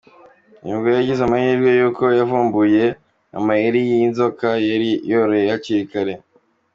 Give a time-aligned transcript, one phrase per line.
[0.63, 2.83] Uyu mugore yagize amahirwe kuko yavumbuye
[3.39, 6.13] amayeri y’ iyi nzoka yari yoroye hakiri kare.